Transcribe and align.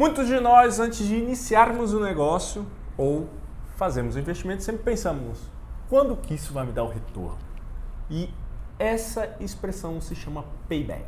Muitos 0.00 0.28
de 0.28 0.40
nós, 0.40 0.80
antes 0.80 1.06
de 1.06 1.14
iniciarmos 1.14 1.92
o 1.92 2.00
negócio 2.00 2.66
ou 2.96 3.28
fazermos 3.76 4.16
o 4.16 4.18
investimento, 4.18 4.62
sempre 4.62 4.82
pensamos: 4.82 5.38
quando 5.90 6.16
que 6.16 6.32
isso 6.32 6.54
vai 6.54 6.64
me 6.64 6.72
dar 6.72 6.84
o 6.84 6.88
retorno? 6.88 7.36
E 8.08 8.30
essa 8.78 9.36
expressão 9.40 10.00
se 10.00 10.14
chama 10.14 10.46
payback. 10.70 11.04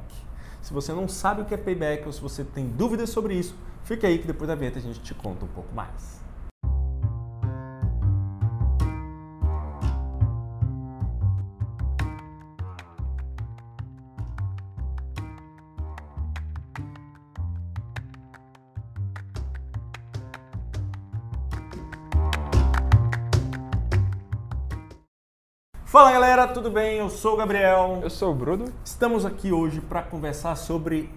Se 0.61 0.75
você 0.75 0.93
não 0.93 1.09
sabe 1.09 1.41
o 1.41 1.47
que 1.47 1.55
é 1.55 1.57
payback 1.57 2.05
ou 2.05 2.13
se 2.13 2.21
você 2.21 2.45
tem 2.45 2.69
dúvidas 2.69 3.09
sobre 3.09 3.33
isso, 3.33 3.57
fica 3.83 4.07
aí 4.07 4.19
que 4.19 4.27
depois 4.27 4.47
da 4.47 4.55
vinheta 4.55 4.79
a 4.79 4.83
gente 4.83 5.01
te 5.01 5.15
conta 5.15 5.47
um 5.47 5.49
pouco 5.49 5.75
mais. 5.75 6.22
Fala 25.93 26.11
galera, 26.11 26.49
tudo 26.49 26.71
bem? 26.71 26.97
Eu 26.97 27.11
sou 27.11 27.35
o 27.35 27.37
Gabriel. 27.37 28.01
Eu 28.03 28.09
sou 28.09 28.33
o 28.33 28.35
Bruno. 28.35 28.73
Estamos 28.83 29.27
aqui 29.27 29.53
hoje 29.53 29.79
para 29.79 30.01
conversar 30.01 30.57
sobre 30.57 31.11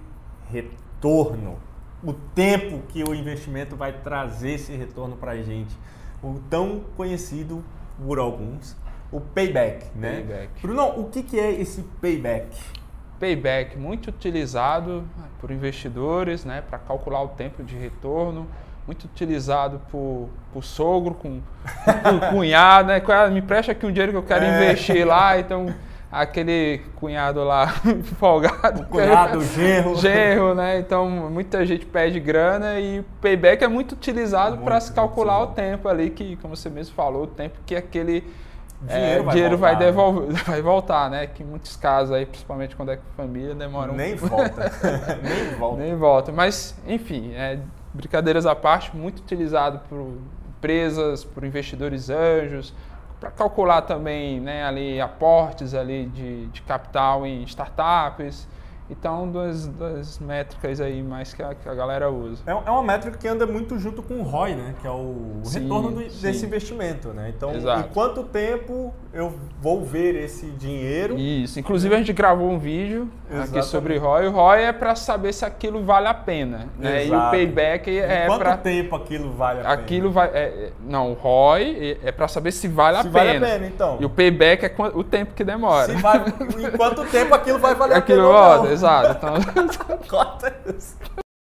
retorno. 0.51 1.57
O 2.03 2.11
tempo 2.11 2.85
que 2.89 3.01
o 3.01 3.15
investimento 3.15 3.77
vai 3.77 3.93
trazer 3.93 4.55
esse 4.55 4.75
retorno 4.75 5.15
para 5.15 5.31
a 5.31 5.41
gente. 5.41 5.73
O 6.21 6.41
tão 6.49 6.81
conhecido 6.97 7.63
por 7.97 8.19
alguns, 8.19 8.75
o 9.13 9.21
payback, 9.21 9.97
né? 9.97 10.15
Payback. 10.15 10.61
Bruno, 10.61 10.99
o 10.99 11.09
que, 11.09 11.23
que 11.23 11.39
é 11.39 11.53
esse 11.53 11.81
payback? 12.01 12.53
Payback 13.17 13.77
muito 13.77 14.09
utilizado 14.09 15.07
por 15.39 15.51
investidores, 15.51 16.43
né, 16.43 16.61
para 16.61 16.77
calcular 16.79 17.23
o 17.23 17.29
tempo 17.29 17.63
de 17.63 17.77
retorno 17.77 18.45
muito 18.85 19.05
utilizado 19.05 19.81
por, 19.89 20.29
por 20.53 20.63
sogro, 20.63 21.15
com, 21.15 21.41
com 21.41 22.19
cunhado, 22.31 22.89
né? 22.89 23.01
Me 23.31 23.41
presta 23.41 23.71
aqui 23.71 23.85
um 23.85 23.91
dinheiro 23.91 24.11
que 24.11 24.17
eu 24.17 24.23
quero 24.23 24.45
é. 24.45 24.55
investir 24.55 25.05
lá, 25.05 25.39
então 25.39 25.73
aquele 26.11 26.81
cunhado 26.95 27.43
lá 27.43 27.67
folgado. 28.17 28.83
O 28.83 28.85
cunhado, 28.85 29.41
genro. 29.41 29.95
Genro, 29.99 30.55
né? 30.55 30.79
Então 30.79 31.09
muita 31.09 31.65
gente 31.65 31.85
pede 31.85 32.19
grana 32.19 32.79
e 32.79 32.99
o 32.99 33.05
payback 33.21 33.63
é 33.63 33.67
muito 33.67 33.93
utilizado 33.93 34.59
para 34.59 34.79
se 34.79 34.93
calcular 34.93 35.41
o 35.41 35.47
tempo 35.47 35.89
ali, 35.89 36.09
que, 36.09 36.37
como 36.37 36.55
você 36.55 36.69
mesmo 36.69 36.95
falou, 36.95 37.23
o 37.23 37.27
tempo 37.27 37.57
que 37.65 37.75
aquele 37.75 38.23
dinheiro, 38.81 39.21
é, 39.21 39.23
vai, 39.23 39.33
dinheiro 39.33 39.57
voltar, 39.57 39.73
vai, 39.73 39.79
né? 39.79 39.85
devolver, 39.85 40.33
né? 40.33 40.41
vai 40.45 40.61
voltar, 40.61 41.09
né? 41.09 41.27
Que 41.27 41.43
em 41.43 41.45
muitos 41.45 41.75
casos 41.75 42.15
aí, 42.15 42.25
principalmente 42.25 42.75
quando 42.75 42.91
é 42.91 42.99
família, 43.17 43.55
demora 43.55 43.91
Nem 43.91 44.13
um... 44.13 44.17
volta. 44.17 44.71
Nem 45.21 45.59
volta. 45.59 45.81
Nem 45.81 45.95
volta. 45.95 46.31
Mas, 46.31 46.75
enfim, 46.87 47.33
é, 47.33 47.59
brincadeiras 47.95 48.45
à 48.45 48.55
parte, 48.55 48.95
muito 48.95 49.19
utilizado 49.19 49.79
por 49.89 50.17
empresas, 50.57 51.23
por 51.23 51.43
investidores 51.43 52.09
anjos, 52.09 52.73
para 53.19 53.31
calcular 53.31 53.81
também 53.81 54.39
né, 54.39 54.65
ali 54.65 54.99
aportes 54.99 55.73
ali 55.73 56.05
de, 56.07 56.47
de 56.47 56.61
capital 56.61 57.25
em 57.25 57.43
startups. 57.43 58.47
Então, 58.89 59.27
duas, 59.27 59.67
duas 59.67 60.19
métricas 60.19 60.79
aí 60.79 61.01
mais 61.01 61.33
que 61.33 61.41
a, 61.41 61.55
que 61.55 61.67
a 61.67 61.73
galera 61.73 62.09
usa. 62.11 62.43
É, 62.45 62.51
é, 62.51 62.69
uma 62.69 62.83
métrica 62.83 63.17
que 63.17 63.27
anda 63.27 63.45
muito 63.47 63.79
junto 63.79 64.03
com 64.03 64.15
o 64.15 64.21
ROI, 64.21 64.55
né? 64.55 64.75
Que 64.79 64.87
é 64.87 64.91
o 64.91 65.39
sim, 65.43 65.61
retorno 65.61 65.91
do, 65.91 66.01
desse 66.01 66.45
investimento, 66.45 67.09
né? 67.09 67.33
Então, 67.35 67.55
Exato. 67.55 67.79
em 67.79 67.93
quanto 67.93 68.23
tempo 68.23 68.93
eu 69.11 69.33
vou 69.59 69.83
ver 69.83 70.15
esse 70.15 70.45
dinheiro? 70.51 71.17
Isso. 71.17 71.59
Inclusive, 71.59 71.95
a 71.95 71.97
gente 71.97 72.13
gravou 72.13 72.49
um 72.49 72.59
vídeo 72.59 73.09
Exatamente. 73.27 73.57
aqui 73.57 73.67
sobre 73.67 73.97
ROI. 73.97 74.27
O 74.27 74.31
ROI 74.31 74.63
é 74.65 74.73
para 74.73 74.95
saber 74.95 75.33
se 75.33 75.43
aquilo 75.43 75.83
vale 75.83 76.07
a 76.07 76.13
pena, 76.13 76.69
né? 76.77 77.05
Exato. 77.05 77.15
E 77.15 77.27
o 77.27 77.31
payback 77.31 77.99
é 77.99 78.27
para... 78.27 78.51
Quanto 78.51 78.61
tempo 78.61 78.95
aquilo 78.95 79.31
vale 79.31 79.61
a 79.61 79.63
pena? 79.63 79.73
Aquilo 79.73 80.11
vai... 80.11 80.27
É, 80.27 80.39
é 80.39 80.71
não, 80.85 81.11
o 81.11 81.13
ROI 81.13 81.97
é 82.03 82.11
para 82.11 82.27
saber 82.27 82.51
se 82.51 82.67
vale 82.67 83.01
se 83.01 83.07
a 83.07 83.09
vale 83.09 83.31
pena. 83.31 83.39
vale 83.39 83.51
a 83.51 83.59
pena, 83.59 83.67
então. 83.73 83.97
E 83.99 84.05
o 84.05 84.09
payback 84.09 84.65
é 84.65 84.75
o 84.93 85.03
tempo 85.03 85.33
que 85.33 85.43
demora. 85.43 85.87
Se 85.87 86.01
vai, 86.01 86.17
em 86.19 86.77
quanto 86.77 87.03
tempo 87.05 87.33
aquilo 87.33 87.57
vai 87.57 87.73
valer 87.73 87.95
aquilo 87.97 88.31
a 88.31 88.59
pena? 88.61 88.74
Exato. 88.75 89.17
Então... 89.17 89.97
Corta 90.07 90.53
isso. 90.75 90.95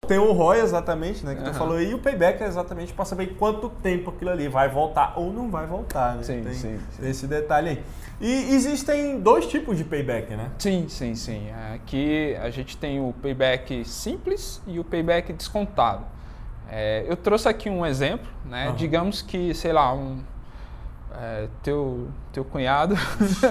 Tem 0.07 0.19
o 0.19 0.33
ROI 0.33 0.61
exatamente, 0.61 1.25
né, 1.25 1.35
que 1.35 1.43
uhum. 1.43 1.53
tu 1.53 1.55
falou, 1.55 1.81
e 1.81 1.95
o 1.95 1.99
payback 1.99 2.43
é 2.43 2.47
exatamente 2.47 2.93
para 2.93 3.05
saber 3.05 3.37
quanto 3.39 3.69
tempo 3.69 4.11
aquilo 4.11 4.31
ali 4.31 4.49
vai 4.49 4.69
voltar 4.69 5.15
ou 5.17 5.33
não 5.33 5.49
vai 5.49 5.65
voltar, 5.65 6.17
né? 6.17 6.25
Sim, 6.25 6.43
Tem 6.43 6.53
sim, 6.53 6.81
sim. 6.91 7.09
esse 7.09 7.27
detalhe 7.29 7.69
aí. 7.69 7.83
E 8.21 8.55
existem 8.55 9.21
dois 9.21 9.47
tipos 9.47 9.77
de 9.77 9.85
payback, 9.85 10.35
né? 10.35 10.51
Sim, 10.59 10.87
sim, 10.89 11.15
sim. 11.15 11.51
Aqui 11.73 12.37
a 12.43 12.51
gente 12.51 12.77
tem 12.77 13.01
o 13.01 13.15
payback 13.23 13.85
simples 13.85 14.61
e 14.67 14.81
o 14.81 14.85
payback 14.85 15.33
descontado. 15.33 16.05
É, 16.69 17.05
eu 17.09 17.17
trouxe 17.17 17.49
aqui 17.49 17.71
um 17.71 17.87
exemplo, 17.87 18.29
né? 18.45 18.69
Uhum. 18.69 18.75
Digamos 18.75 19.23
que, 19.23 19.55
sei 19.55 19.73
lá, 19.73 19.95
um, 19.95 20.19
é, 21.21 21.49
teu, 21.63 22.09
teu 22.33 22.45
cunhado. 22.45 22.95
Ixi, 22.95 23.47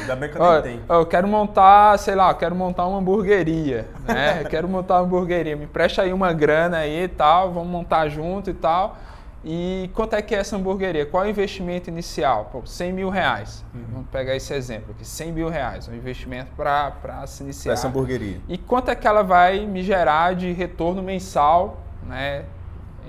ainda 0.00 0.16
bem 0.16 0.30
que 0.30 0.36
eu 0.36 0.52
nem 0.52 0.62
tenho. 0.62 0.82
Eu 0.88 1.06
quero 1.06 1.28
montar, 1.28 1.98
sei 1.98 2.14
lá, 2.14 2.32
quero 2.34 2.54
montar 2.54 2.86
uma 2.86 2.98
hamburgueria, 2.98 3.88
né? 4.06 4.44
quero 4.44 4.68
montar 4.68 4.96
uma 4.96 5.06
hamburgueria. 5.06 5.56
Me 5.56 5.66
presta 5.66 6.02
aí 6.02 6.12
uma 6.12 6.32
grana 6.32 6.78
aí 6.78 7.04
e 7.04 7.08
tal, 7.08 7.52
vamos 7.52 7.68
montar 7.68 8.08
junto 8.08 8.50
e 8.50 8.54
tal. 8.54 8.96
E 9.42 9.90
quanto 9.94 10.14
é 10.14 10.20
que 10.20 10.34
é 10.34 10.38
essa 10.38 10.56
hamburgueria? 10.56 11.06
Qual 11.06 11.24
é 11.24 11.28
o 11.28 11.30
investimento 11.30 11.88
inicial? 11.88 12.50
Pô, 12.52 12.66
100 12.66 12.92
mil 12.92 13.08
reais. 13.08 13.64
Uhum. 13.74 13.84
Vamos 13.92 14.08
pegar 14.10 14.36
esse 14.36 14.52
exemplo 14.52 14.90
aqui, 14.90 15.06
100 15.06 15.32
mil 15.32 15.48
reais, 15.48 15.88
um 15.88 15.94
investimento 15.94 16.50
para 16.54 17.26
se 17.26 17.42
iniciar. 17.42 17.72
Essa 17.72 17.88
hamburgueria. 17.88 18.38
E 18.46 18.58
quanto 18.58 18.90
é 18.90 18.94
que 18.94 19.08
ela 19.08 19.22
vai 19.22 19.64
me 19.64 19.82
gerar 19.82 20.34
de 20.34 20.52
retorno 20.52 21.02
mensal, 21.02 21.80
né? 22.06 22.44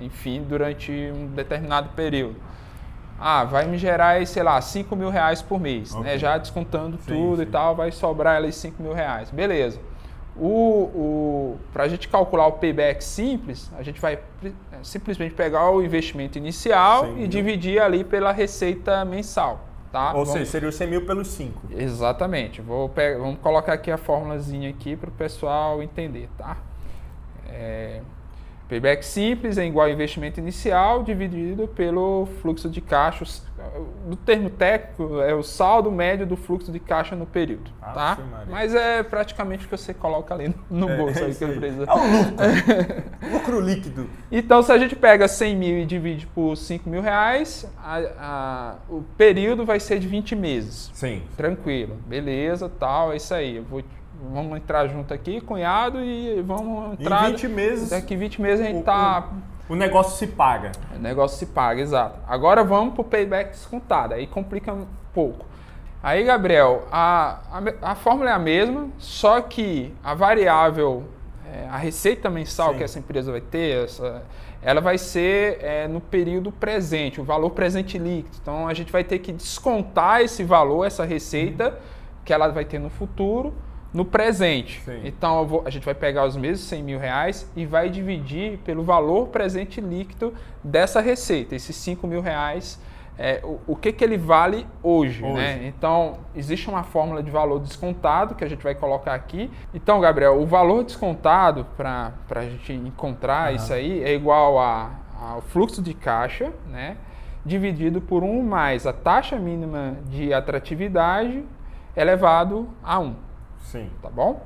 Enfim, 0.00 0.42
durante 0.48 0.90
um 1.14 1.26
determinado 1.26 1.90
período 1.90 2.51
ah, 3.24 3.44
vai 3.44 3.66
me 3.66 3.78
gerar, 3.78 4.08
aí, 4.08 4.26
sei 4.26 4.42
lá, 4.42 4.60
5 4.60 4.96
mil 4.96 5.08
reais 5.08 5.40
por 5.40 5.60
mês, 5.60 5.92
né? 5.92 6.00
okay. 6.00 6.12
né? 6.12 6.18
Já 6.18 6.36
descontando 6.36 6.98
sim, 6.98 7.14
tudo 7.14 7.36
sim. 7.36 7.42
e 7.42 7.46
tal, 7.46 7.76
vai 7.76 7.92
sobrar 7.92 8.36
ali 8.36 8.52
5 8.52 8.82
mil 8.82 8.92
reais. 8.92 9.30
Beleza. 9.30 9.78
O, 10.36 10.48
o, 10.48 11.58
Para 11.72 11.84
a 11.84 11.88
gente 11.88 12.08
calcular 12.08 12.46
o 12.46 12.52
payback 12.52 13.04
simples, 13.04 13.70
a 13.78 13.82
gente 13.82 14.00
vai 14.00 14.14
é, 14.44 14.50
simplesmente 14.82 15.34
pegar 15.34 15.70
o 15.70 15.82
investimento 15.82 16.36
inicial 16.36 17.16
e 17.16 17.28
dividir 17.28 17.80
ali 17.80 18.02
pela 18.02 18.32
receita 18.32 19.04
mensal. 19.04 19.60
Tá? 19.92 20.08
Ou 20.08 20.24
vamos... 20.24 20.30
seja, 20.30 20.46
seria 20.46 20.68
os 20.70 20.74
100 20.74 20.88
mil 20.88 21.06
pelos 21.06 21.28
5. 21.28 21.68
Exatamente. 21.70 22.60
Vou 22.60 22.88
pegar, 22.88 23.18
vamos 23.18 23.38
colocar 23.40 23.74
aqui 23.74 23.90
a 23.90 23.98
formulazinha 23.98 24.70
aqui 24.70 24.96
para 24.96 25.10
o 25.10 25.12
pessoal 25.12 25.82
entender. 25.82 26.28
Tá? 26.36 26.56
É... 27.46 28.00
Payback 28.68 29.04
simples 29.04 29.58
é 29.58 29.66
igual 29.66 29.86
ao 29.86 29.92
investimento 29.92 30.40
inicial 30.40 31.02
dividido 31.02 31.68
pelo 31.68 32.26
fluxo 32.40 32.68
de 32.70 32.80
caixa. 32.80 33.24
No 34.08 34.16
termo 34.16 34.50
técnico, 34.50 35.20
é 35.20 35.34
o 35.34 35.42
saldo 35.42 35.90
médio 35.90 36.26
do 36.26 36.36
fluxo 36.36 36.72
de 36.72 36.80
caixa 36.80 37.14
no 37.14 37.26
período. 37.26 37.70
Ah, 37.80 37.92
tá? 37.92 38.18
Mas 38.48 38.74
é 38.74 39.02
praticamente 39.02 39.66
o 39.66 39.68
que 39.68 39.76
você 39.76 39.94
coloca 39.94 40.34
ali 40.34 40.54
no 40.70 40.88
é, 40.88 40.96
bolso. 40.96 41.18
É, 41.20 41.26
aí 41.26 41.34
que 41.34 41.44
a 41.44 41.48
empresa... 41.48 41.84
é 41.84 41.92
o 41.92 42.18
lucro. 42.18 43.30
lucro 43.32 43.60
líquido. 43.60 44.10
Então, 44.30 44.62
se 44.62 44.72
a 44.72 44.78
gente 44.78 44.96
pega 44.96 45.28
100 45.28 45.56
mil 45.56 45.78
e 45.78 45.84
divide 45.84 46.26
por 46.26 46.56
5 46.56 46.88
mil 46.88 47.02
reais, 47.02 47.70
a, 47.78 47.98
a, 48.18 48.74
o 48.88 49.02
período 49.16 49.64
vai 49.64 49.78
ser 49.78 49.98
de 49.98 50.08
20 50.08 50.34
meses. 50.34 50.90
Sim. 50.94 51.22
Tranquilo. 51.36 51.96
Beleza, 52.06 52.68
tal, 52.68 53.12
é 53.12 53.16
isso 53.16 53.32
aí. 53.32 53.56
Eu 53.56 53.64
vou 53.64 53.82
vamos 54.30 54.56
entrar 54.56 54.86
junto 54.88 55.12
aqui, 55.12 55.40
cunhado, 55.40 56.00
e 56.00 56.40
vamos 56.42 56.92
entrar. 56.94 57.28
Em 57.28 57.32
20 57.32 57.48
meses. 57.48 57.90
Daqui 57.90 58.16
20 58.16 58.40
meses 58.40 58.64
a 58.64 58.68
gente 58.68 58.80
está. 58.80 59.28
O, 59.68 59.72
o, 59.72 59.76
negócio 59.76 60.16
se 60.16 60.26
paga. 60.26 60.72
O 60.94 60.98
negócio 60.98 61.38
se 61.38 61.46
paga, 61.46 61.80
exato. 61.80 62.18
Agora 62.26 62.62
vamos 62.62 62.94
para 62.94 63.00
o 63.00 63.04
payback 63.04 63.50
descontado, 63.50 64.14
aí 64.14 64.26
complica 64.26 64.72
um 64.72 64.86
pouco. 65.12 65.46
Aí, 66.02 66.24
Gabriel, 66.24 66.84
a, 66.90 67.38
a, 67.82 67.92
a 67.92 67.94
fórmula 67.94 68.30
é 68.30 68.32
a 68.32 68.38
mesma, 68.38 68.88
só 68.98 69.40
que 69.40 69.94
a 70.02 70.14
variável, 70.14 71.04
é, 71.46 71.68
a 71.68 71.76
receita 71.76 72.28
mensal 72.28 72.72
Sim. 72.72 72.78
que 72.78 72.84
essa 72.84 72.98
empresa 72.98 73.30
vai 73.30 73.40
ter, 73.40 73.84
essa, 73.84 74.22
ela 74.60 74.80
vai 74.80 74.98
ser 74.98 75.58
é, 75.60 75.86
no 75.86 76.00
período 76.00 76.50
presente, 76.50 77.20
o 77.20 77.24
valor 77.24 77.50
presente 77.50 77.98
líquido. 77.98 78.36
Então, 78.42 78.66
a 78.66 78.74
gente 78.74 78.90
vai 78.90 79.04
ter 79.04 79.20
que 79.20 79.32
descontar 79.32 80.22
esse 80.22 80.42
valor, 80.42 80.84
essa 80.84 81.04
receita 81.04 81.68
uhum. 81.68 81.76
que 82.24 82.32
ela 82.32 82.48
vai 82.48 82.64
ter 82.64 82.80
no 82.80 82.90
futuro, 82.90 83.54
no 83.92 84.04
presente. 84.04 84.80
Sim. 84.80 85.00
Então 85.04 85.46
vou, 85.46 85.62
a 85.66 85.70
gente 85.70 85.84
vai 85.84 85.94
pegar 85.94 86.24
os 86.24 86.36
mesmos 86.36 86.66
100 86.68 86.82
mil 86.82 86.98
reais 86.98 87.50
e 87.54 87.66
vai 87.66 87.90
dividir 87.90 88.58
pelo 88.58 88.82
valor 88.82 89.28
presente 89.28 89.80
líquido 89.80 90.32
dessa 90.64 91.00
receita, 91.00 91.54
esses 91.54 91.76
5 91.76 92.06
mil 92.06 92.20
reais. 92.20 92.80
É, 93.18 93.40
o, 93.44 93.60
o, 93.66 93.76
que, 93.76 93.92
que 93.92 94.02
ele 94.02 94.16
vale 94.16 94.66
hoje, 94.82 95.22
hoje, 95.22 95.34
né? 95.34 95.66
Então, 95.66 96.20
existe 96.34 96.68
uma 96.70 96.82
fórmula 96.82 97.22
de 97.22 97.30
valor 97.30 97.60
descontado 97.60 98.34
que 98.34 98.42
a 98.42 98.48
gente 98.48 98.64
vai 98.64 98.74
colocar 98.74 99.12
aqui. 99.12 99.50
Então, 99.74 100.00
Gabriel, 100.00 100.40
o 100.40 100.46
valor 100.46 100.82
descontado 100.82 101.66
para 101.76 102.14
a 102.30 102.42
gente 102.42 102.72
encontrar 102.72 103.50
uhum. 103.50 103.56
isso 103.56 103.72
aí 103.72 104.02
é 104.02 104.14
igual 104.14 104.58
a, 104.58 104.90
ao 105.20 105.42
fluxo 105.42 105.82
de 105.82 105.92
caixa, 105.92 106.52
né? 106.70 106.96
Dividido 107.44 108.00
por 108.00 108.22
1 108.22 108.42
mais 108.42 108.86
a 108.86 108.94
taxa 108.94 109.36
mínima 109.36 109.96
de 110.08 110.32
atratividade 110.32 111.44
elevado 111.94 112.68
a 112.82 112.98
1. 112.98 113.14
Sim. 113.62 113.90
Tá 114.00 114.10
bom? 114.10 114.44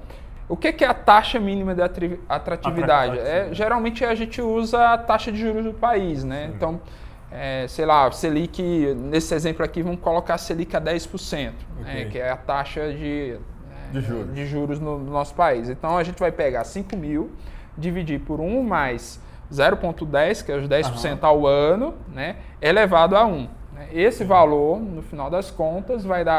O 0.48 0.56
que, 0.56 0.72
que 0.72 0.84
é 0.84 0.88
a 0.88 0.94
taxa 0.94 1.40
mínima 1.40 1.74
de 1.74 1.82
atratividade? 2.28 3.18
É, 3.18 3.48
geralmente 3.52 4.04
a 4.04 4.14
gente 4.14 4.40
usa 4.40 4.92
a 4.92 4.98
taxa 4.98 5.32
de 5.32 5.38
juros 5.38 5.64
do 5.64 5.74
país, 5.74 6.22
né? 6.22 6.46
Sim. 6.46 6.54
Então, 6.54 6.80
é, 7.30 7.66
sei 7.68 7.84
lá, 7.84 8.10
Selic, 8.12 8.62
nesse 8.94 9.34
exemplo 9.34 9.64
aqui, 9.64 9.82
vamos 9.82 10.00
colocar 10.00 10.38
Selic 10.38 10.76
a 10.76 10.80
10%, 10.80 11.52
okay. 11.80 11.84
né, 11.84 12.04
que 12.04 12.18
é 12.18 12.30
a 12.30 12.36
taxa 12.36 12.92
de, 12.92 13.36
de 13.90 14.00
juros, 14.00 14.34
de 14.34 14.46
juros 14.46 14.80
no, 14.80 14.98
no, 14.98 15.10
nosso 15.10 15.34
país. 15.34 15.68
Então, 15.68 15.98
a 15.98 16.04
gente 16.04 16.18
vai 16.20 16.30
pegar 16.30 16.62
5 16.62 16.96
mil, 16.96 17.32
dividir 17.76 18.20
por 18.20 18.40
1 18.40 18.62
mais 18.62 19.20
0,10, 19.52 20.44
que 20.44 20.52
é 20.52 20.56
os 20.56 20.68
10% 20.68 21.12
uhum. 21.12 21.18
ao 21.22 21.46
ano, 21.46 21.94
né, 22.08 22.36
elevado 22.62 23.16
a 23.16 23.26
1. 23.26 23.48
Né? 23.72 23.88
Esse 23.92 24.22
valor, 24.22 24.78
no 24.78 25.02
final 25.02 25.28
das 25.28 25.50
contas, 25.50 26.04
vai 26.04 26.24
dar 26.24 26.38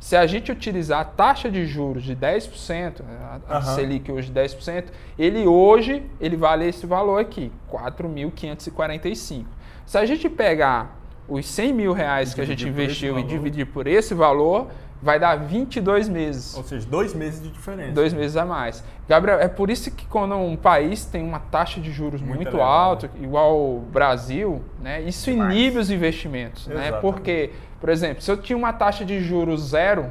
se 0.00 0.16
a 0.16 0.26
gente 0.26 0.52
utilizar 0.52 1.00
a 1.00 1.04
taxa 1.04 1.50
de 1.50 1.66
juros 1.66 2.02
de 2.02 2.14
10%, 2.14 3.00
a, 3.48 3.56
uhum. 3.56 3.62
Selic 3.62 4.12
hoje 4.12 4.30
de 4.30 4.38
10%, 4.38 4.86
ele 5.18 5.46
hoje 5.46 6.02
ele 6.20 6.36
vale 6.36 6.66
esse 6.66 6.86
valor 6.86 7.20
aqui, 7.20 7.50
4.545. 7.70 9.44
Se 9.86 9.96
a 9.96 10.04
gente 10.04 10.28
pegar 10.28 10.98
os 11.26 11.46
100 11.46 11.72
mil 11.72 11.92
reais 11.92 12.34
que 12.34 12.40
a 12.40 12.44
gente 12.44 12.68
investiu 12.68 13.18
e 13.18 13.22
dividir 13.22 13.66
por 13.66 13.86
esse 13.86 14.12
valor, 14.12 14.68
vai 15.04 15.20
dar 15.20 15.36
22 15.36 16.08
meses. 16.08 16.56
Ou 16.56 16.64
seja, 16.64 16.86
dois 16.86 17.12
meses 17.12 17.42
de 17.42 17.50
diferença. 17.50 17.92
Dois 17.92 18.14
meses 18.14 18.38
a 18.38 18.44
mais. 18.46 18.82
Gabriel, 19.06 19.38
é 19.38 19.48
por 19.48 19.68
isso 19.68 19.90
que 19.90 20.06
quando 20.06 20.34
um 20.34 20.56
país 20.56 21.04
tem 21.04 21.22
uma 21.22 21.38
taxa 21.38 21.78
de 21.78 21.92
juros 21.92 22.22
muito, 22.22 22.44
muito 22.44 22.60
alta, 22.60 23.10
igual 23.20 23.54
o 23.54 23.80
Brasil, 23.80 24.62
né, 24.80 25.02
isso 25.02 25.30
Demais. 25.30 25.54
inibe 25.54 25.78
os 25.78 25.90
investimentos. 25.90 26.66
Né? 26.66 26.90
Porque, 26.92 27.50
por 27.78 27.90
exemplo, 27.90 28.22
se 28.22 28.30
eu 28.30 28.38
tinha 28.38 28.56
uma 28.56 28.72
taxa 28.72 29.04
de 29.04 29.20
juros 29.20 29.68
zero, 29.68 30.10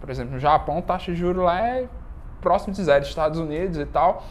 por 0.00 0.08
exemplo, 0.08 0.32
no 0.32 0.38
Japão, 0.38 0.78
a 0.78 0.82
taxa 0.82 1.12
de 1.12 1.18
juros 1.18 1.44
lá 1.44 1.60
é 1.60 1.86
próximo 2.40 2.72
de 2.72 2.82
zero, 2.82 3.04
Estados 3.04 3.38
Unidos 3.38 3.76
e 3.76 3.84
tal. 3.84 4.26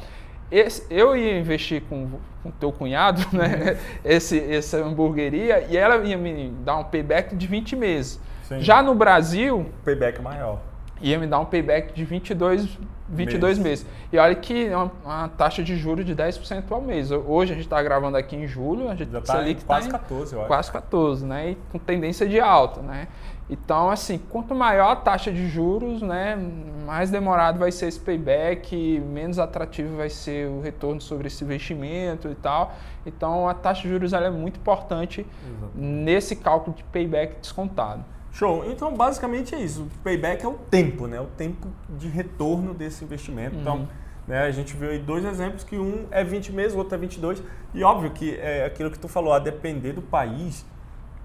Esse, 0.51 0.85
eu 0.89 1.15
ia 1.15 1.39
investir 1.39 1.83
com 1.87 2.09
o 2.43 2.51
teu 2.59 2.71
cunhado, 2.71 3.21
né, 3.31 3.77
esse, 4.03 4.39
essa 4.51 4.83
hamburgueria, 4.83 5.67
e 5.69 5.77
ela 5.77 6.03
ia 6.03 6.17
me 6.17 6.49
dar 6.65 6.77
um 6.77 6.83
payback 6.83 7.35
de 7.35 7.45
20 7.45 7.75
meses. 7.75 8.19
Sim. 8.57 8.63
Já 8.63 8.81
no 8.81 8.95
Brasil. 8.95 9.69
Payback 9.83 10.21
maior. 10.21 10.59
Ia 11.01 11.17
me 11.17 11.25
dar 11.25 11.39
um 11.39 11.45
payback 11.45 11.93
de 11.93 12.05
22, 12.05 12.77
22 13.09 13.57
meses. 13.57 13.83
meses. 13.83 13.85
E 14.13 14.17
olha 14.19 14.35
que 14.35 14.67
é 14.67 14.77
uma, 14.77 14.91
uma, 15.03 15.29
taxa 15.29 15.63
de 15.63 15.75
juros 15.75 16.05
de 16.05 16.15
10% 16.15 16.63
ao 16.69 16.79
mês. 16.79 17.09
Hoje 17.11 17.53
a 17.53 17.55
gente 17.55 17.65
está 17.65 17.81
gravando 17.81 18.17
aqui 18.17 18.35
em 18.35 18.47
julho, 18.47 18.87
a 18.87 18.95
gente 18.95 19.11
já 19.11 19.19
está 19.19 19.43
quase 19.65 19.89
tá 19.89 19.97
14, 19.97 20.33
eu 20.33 20.39
acho. 20.41 20.47
Quase 20.47 20.71
14, 20.71 21.25
né? 21.25 21.51
E 21.51 21.57
com 21.71 21.79
tendência 21.79 22.27
de 22.27 22.39
alta, 22.39 22.81
né? 22.81 23.07
Então, 23.51 23.89
assim, 23.89 24.17
quanto 24.17 24.55
maior 24.55 24.91
a 24.91 24.95
taxa 24.95 25.29
de 25.29 25.49
juros, 25.49 26.01
né, 26.01 26.37
mais 26.85 27.11
demorado 27.11 27.59
vai 27.59 27.69
ser 27.69 27.87
esse 27.87 27.99
payback, 27.99 28.73
menos 29.01 29.39
atrativo 29.39 29.97
vai 29.97 30.09
ser 30.09 30.47
o 30.47 30.61
retorno 30.61 31.01
sobre 31.01 31.27
esse 31.27 31.43
investimento 31.43 32.29
e 32.29 32.35
tal. 32.35 32.73
Então, 33.05 33.49
a 33.49 33.53
taxa 33.53 33.81
de 33.81 33.89
juros 33.89 34.13
é 34.13 34.29
muito 34.29 34.57
importante 34.57 35.27
nesse 35.75 36.37
cálculo 36.37 36.77
de 36.77 36.83
payback 36.85 37.41
descontado. 37.41 38.05
Show. 38.31 38.63
Então, 38.65 38.95
basicamente 38.95 39.53
é 39.53 39.59
isso. 39.59 39.83
O 39.83 40.03
payback 40.03 40.43
é 40.43 40.47
o 40.47 40.53
tempo, 40.53 41.05
né? 41.07 41.19
O 41.19 41.27
tempo 41.27 41.67
de 41.89 42.07
retorno 42.07 42.73
desse 42.73 43.03
investimento. 43.03 43.55
Então, 43.55 43.75
uhum. 43.75 43.81
Então, 43.83 44.01
né, 44.27 44.43
a 44.43 44.51
gente 44.51 44.75
viu 44.75 44.89
aí 44.89 44.99
dois 44.99 45.25
exemplos 45.25 45.63
que 45.63 45.77
um 45.77 46.05
é 46.11 46.23
20 46.23 46.53
meses, 46.53 46.73
o 46.73 46.77
outro 46.77 46.95
é 46.95 46.97
22. 46.97 47.41
E 47.73 47.83
óbvio 47.83 48.11
que 48.11 48.35
é 48.37 48.65
aquilo 48.65 48.89
que 48.91 48.99
tu 48.99 49.07
falou, 49.07 49.33
a 49.33 49.39
depender 49.39 49.93
do 49.93 50.01
país, 50.01 50.65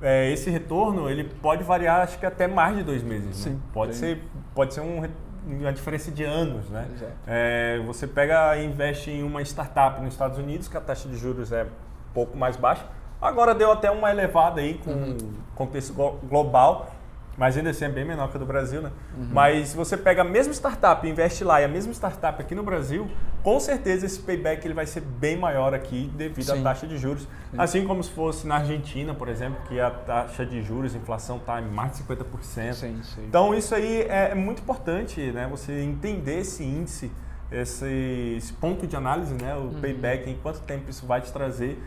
é, 0.01 0.31
esse 0.31 0.51
retorno 0.51 1.09
ele 1.09 1.25
pode 1.25 1.63
variar, 1.63 2.01
acho 2.01 2.19
que 2.19 2.27
até 2.27 2.47
mais 2.47 2.77
de 2.77 2.83
dois 2.83 3.03
meses. 3.03 3.27
Né? 3.27 3.33
Sim. 3.33 3.51
Né? 3.51 3.61
Pode 3.73 3.95
ser, 3.95 4.23
pode 4.55 4.75
ser 4.75 4.81
um, 4.81 5.07
uma 5.47 5.73
diferença 5.73 6.11
de 6.11 6.25
anos, 6.25 6.69
né? 6.69 6.89
É, 7.27 7.81
você 7.87 8.07
pega 8.07 8.57
e 8.57 8.65
investe 8.65 9.11
em 9.11 9.23
uma 9.23 9.43
startup 9.43 10.01
nos 10.01 10.15
Estados 10.15 10.39
Unidos, 10.39 10.67
que 10.67 10.77
a 10.77 10.81
taxa 10.81 11.09
de 11.09 11.17
juros 11.17 11.53
é 11.53 11.65
um 11.65 12.13
pouco 12.13 12.37
mais 12.37 12.57
baixa. 12.57 12.85
Agora 13.21 13.55
deu 13.55 13.73
até 13.73 13.91
uma 13.91 14.11
elevada 14.11 14.61
aí 14.61 14.75
com 14.75 14.91
uhum. 14.91 15.17
contexto 15.55 15.95
global 16.29 16.91
mas 17.37 17.57
ainda 17.57 17.71
assim 17.71 17.85
é 17.85 17.89
bem 17.89 18.05
menor 18.05 18.31
que 18.31 18.37
a 18.37 18.41
do 18.41 18.47
Brasil, 18.47 18.81
né? 18.81 18.91
Uhum. 19.17 19.29
Mas 19.31 19.69
se 19.69 19.77
você 19.77 19.97
pega 19.97 20.23
a 20.23 20.25
mesma 20.25 20.53
startup 20.53 21.07
e 21.07 21.11
investe 21.11 21.45
lá 21.45 21.61
e 21.61 21.65
a 21.65 21.69
mesma 21.69 21.93
startup 21.93 22.41
aqui 22.41 22.55
no 22.55 22.63
Brasil, 22.63 23.09
com 23.43 23.61
certeza 23.61 24.07
esse 24.07 24.19
payback 24.21 24.67
ele 24.67 24.73
vai 24.73 24.87
ser 24.87 25.01
bem 25.03 25.37
maior 25.37 25.75
aqui 25.75 26.11
devido 26.15 26.47
Sim. 26.47 26.61
à 26.61 26.63
taxa 26.63 26.87
de 26.87 26.97
juros. 26.97 27.23
Sim. 27.23 27.57
Assim 27.59 27.87
como 27.87 28.03
se 28.03 28.11
fosse 28.11 28.47
na 28.47 28.57
Argentina, 28.57 29.15
por 29.15 29.29
exemplo, 29.29 29.59
que 29.69 29.79
a 29.79 29.91
taxa 29.91 30.47
de 30.47 30.63
juros, 30.63 30.95
a 30.95 30.99
inflação 30.99 31.37
está 31.37 31.61
em 31.61 31.69
mais 31.69 31.93
de 31.93 32.05
50%. 32.05 32.73
Sim, 32.73 33.01
sim. 33.03 33.25
Então 33.29 33.55
isso 33.55 33.75
aí 33.75 34.03
é, 34.03 34.31
é 34.31 34.35
muito 34.35 34.63
importante, 34.63 35.21
né? 35.33 35.47
Você 35.51 35.83
entender 35.83 36.41
esse 36.41 36.65
índice, 36.65 37.13
esse, 37.53 38.35
esse 38.39 38.53
ponto 38.55 38.87
de 38.87 38.97
análise, 38.97 39.35
né? 39.35 39.55
O 39.55 39.59
uhum. 39.59 39.81
payback, 39.81 40.31
em 40.31 40.37
quanto 40.37 40.61
tempo 40.61 40.91
isso 40.91 41.07
vai 41.07 41.21
te 41.21 41.31
trazer 41.31 41.79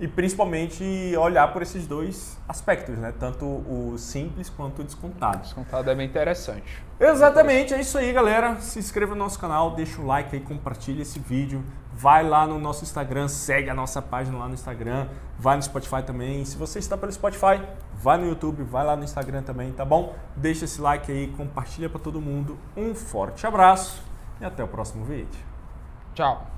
e 0.00 0.06
principalmente 0.06 0.84
olhar 1.16 1.52
por 1.52 1.62
esses 1.62 1.86
dois 1.86 2.38
aspectos, 2.48 2.96
né? 2.98 3.12
Tanto 3.18 3.44
o 3.44 3.96
simples 3.98 4.48
quanto 4.48 4.82
o 4.82 4.84
descontado. 4.84 5.38
Descontado 5.38 5.90
é 5.90 5.94
bem 5.94 6.06
interessante. 6.06 6.82
Exatamente, 7.00 7.74
é 7.74 7.80
isso 7.80 7.98
aí, 7.98 8.12
galera. 8.12 8.60
Se 8.60 8.78
inscreva 8.78 9.14
no 9.14 9.18
nosso 9.18 9.38
canal, 9.38 9.74
deixa 9.74 10.00
o 10.00 10.06
like 10.06 10.34
aí, 10.34 10.42
compartilha 10.42 11.02
esse 11.02 11.18
vídeo. 11.18 11.64
Vai 11.92 12.22
lá 12.22 12.46
no 12.46 12.58
nosso 12.60 12.84
Instagram, 12.84 13.26
segue 13.26 13.68
a 13.68 13.74
nossa 13.74 14.00
página 14.00 14.38
lá 14.38 14.46
no 14.46 14.54
Instagram, 14.54 15.08
vai 15.36 15.56
no 15.56 15.62
Spotify 15.62 16.02
também. 16.02 16.44
Se 16.44 16.56
você 16.56 16.78
está 16.78 16.96
pelo 16.96 17.10
Spotify, 17.10 17.60
vai 17.94 18.18
no 18.18 18.26
YouTube, 18.28 18.62
vai 18.62 18.84
lá 18.84 18.94
no 18.94 19.02
Instagram 19.02 19.42
também, 19.42 19.72
tá 19.72 19.84
bom? 19.84 20.14
Deixa 20.36 20.64
esse 20.64 20.80
like 20.80 21.10
aí, 21.10 21.28
compartilha 21.36 21.88
para 21.88 21.98
todo 21.98 22.20
mundo. 22.20 22.56
Um 22.76 22.94
forte 22.94 23.46
abraço 23.46 24.00
e 24.40 24.44
até 24.44 24.62
o 24.62 24.68
próximo 24.68 25.04
vídeo. 25.04 25.40
Tchau. 26.14 26.57